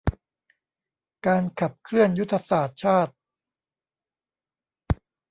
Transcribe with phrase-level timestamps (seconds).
[1.25, 3.13] การขับเคลื่อนยุทธศาสตร์ชาติ